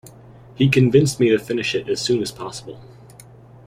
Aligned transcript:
He 0.55 0.67
convinced 0.67 1.19
me 1.19 1.29
to 1.29 1.37
finish 1.37 1.75
it 1.75 1.87
as 1.87 2.01
soon 2.01 2.23
as 2.23 2.31
possible. 2.31 2.81